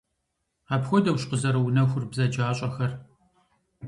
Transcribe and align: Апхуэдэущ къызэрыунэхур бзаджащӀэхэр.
Апхуэдэущ 0.73 1.23
къызэрыунэхур 1.29 2.03
бзаджащӀэхэр. 2.09 2.91